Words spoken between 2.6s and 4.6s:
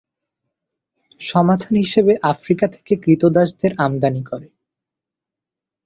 থেকে ক্রীতদাসদের আমদানি করে।